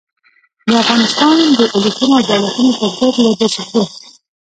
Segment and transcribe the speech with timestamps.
[0.67, 3.83] د افغانستان د اولسونو او دولتونو پر ضد له دسیسو.